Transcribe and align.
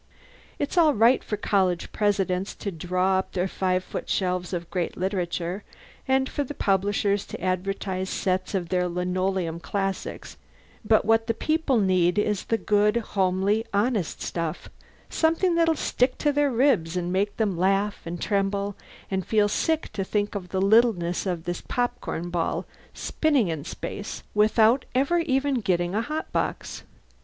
It's 0.57 0.79
all 0.79 0.95
right 0.95 1.23
for 1.23 1.37
college 1.37 1.91
presidents 1.91 2.55
to 2.55 2.71
draw 2.71 3.19
up 3.19 3.33
their 3.33 3.47
five 3.47 3.83
foot 3.83 4.09
shelves 4.09 4.51
of 4.51 4.71
great 4.71 4.97
literature, 4.97 5.63
and 6.07 6.27
for 6.27 6.43
the 6.43 6.55
publishers 6.55 7.23
to 7.27 7.39
advertise 7.39 8.09
sets 8.09 8.55
of 8.55 8.69
their 8.69 8.89
Linoleum 8.89 9.59
Classics, 9.59 10.37
but 10.83 11.05
what 11.05 11.27
the 11.27 11.35
people 11.35 11.77
need 11.77 12.17
is 12.17 12.45
the 12.45 12.57
good, 12.57 12.97
homely, 13.13 13.63
honest 13.75 14.23
stuff 14.23 14.71
something 15.11 15.53
that'll 15.53 15.75
stick 15.75 16.17
to 16.17 16.31
their 16.31 16.49
ribs 16.51 16.97
make 16.97 17.37
them 17.37 17.55
laugh 17.55 17.99
and 18.03 18.19
tremble 18.19 18.75
and 19.11 19.23
feel 19.23 19.47
sick 19.47 19.91
to 19.93 20.03
think 20.03 20.33
of 20.33 20.49
the 20.49 20.59
littleness 20.59 21.27
of 21.27 21.43
this 21.43 21.61
popcorn 21.67 22.31
ball 22.31 22.65
spinning 22.91 23.49
in 23.49 23.63
space 23.63 24.23
without 24.33 24.83
ever 24.95 25.19
even 25.19 25.61
getting 25.61 25.93
a 25.93 26.01
hot 26.01 26.31
box! 26.31 26.85